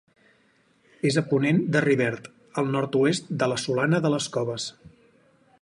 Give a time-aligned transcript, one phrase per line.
[1.09, 2.31] És a ponent de Rivert,
[2.63, 4.71] al nord-oest de la Solana de les Coves.